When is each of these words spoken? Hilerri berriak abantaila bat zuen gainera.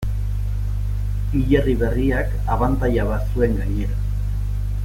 Hilerri 1.33 1.75
berriak 1.83 2.33
abantaila 2.55 3.07
bat 3.13 3.33
zuen 3.35 3.57
gainera. 3.63 4.01